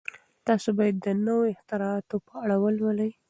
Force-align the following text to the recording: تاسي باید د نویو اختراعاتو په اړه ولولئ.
تاسي 0.45 0.69
باید 0.77 0.95
د 1.05 1.07
نویو 1.25 1.51
اختراعاتو 1.53 2.15
په 2.27 2.33
اړه 2.43 2.55
ولولئ. 2.63 3.11